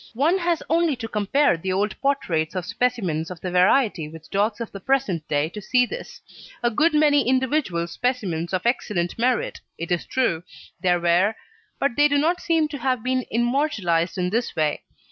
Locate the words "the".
1.55-1.71, 3.41-3.51, 4.71-4.79